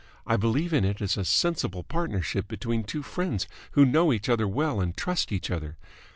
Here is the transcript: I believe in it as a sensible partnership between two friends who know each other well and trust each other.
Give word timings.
I 0.25 0.35
believe 0.35 0.73
in 0.73 0.83
it 0.83 0.99
as 0.99 1.15
a 1.15 1.23
sensible 1.23 1.83
partnership 1.83 2.47
between 2.47 2.83
two 2.83 3.03
friends 3.03 3.47
who 3.73 3.85
know 3.85 4.11
each 4.11 4.29
other 4.29 4.47
well 4.47 4.81
and 4.81 4.97
trust 4.97 5.31
each 5.31 5.51
other. 5.51 5.77